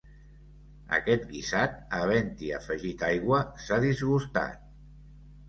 Aquest 0.95 1.27
guisat, 1.33 1.75
havent-hi 1.97 2.49
afegit 2.61 3.05
aigua, 3.11 3.43
s'ha 3.67 3.79
disgustat. 3.87 4.67